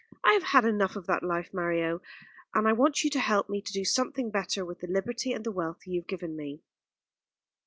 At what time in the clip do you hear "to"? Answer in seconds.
3.11-3.19, 3.61-3.71